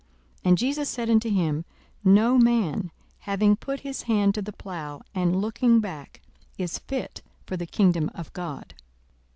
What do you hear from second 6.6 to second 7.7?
fit for the